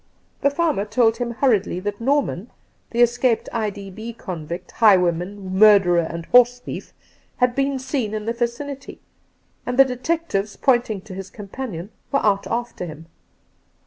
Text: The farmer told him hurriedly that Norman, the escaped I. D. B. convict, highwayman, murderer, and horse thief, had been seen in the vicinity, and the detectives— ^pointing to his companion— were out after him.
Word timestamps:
The 0.41 0.49
farmer 0.49 0.83
told 0.83 1.17
him 1.17 1.29
hurriedly 1.29 1.79
that 1.81 2.01
Norman, 2.01 2.49
the 2.89 3.01
escaped 3.03 3.47
I. 3.53 3.69
D. 3.69 3.91
B. 3.91 4.13
convict, 4.13 4.71
highwayman, 4.71 5.55
murderer, 5.55 5.99
and 6.01 6.25
horse 6.25 6.57
thief, 6.57 6.91
had 7.37 7.53
been 7.53 7.77
seen 7.77 8.15
in 8.15 8.25
the 8.25 8.33
vicinity, 8.33 8.99
and 9.63 9.77
the 9.77 9.85
detectives— 9.85 10.57
^pointing 10.57 11.03
to 11.03 11.13
his 11.13 11.29
companion— 11.29 11.91
were 12.11 12.25
out 12.25 12.47
after 12.47 12.87
him. 12.87 13.09